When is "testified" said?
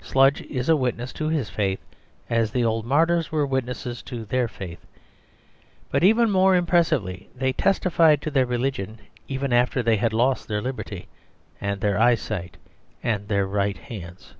7.52-8.22